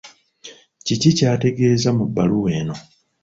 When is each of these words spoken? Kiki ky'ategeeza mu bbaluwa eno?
Kiki 0.85 1.09
ky'ategeeza 1.17 1.89
mu 1.97 2.03
bbaluwa 2.09 2.49
eno? 2.59 2.75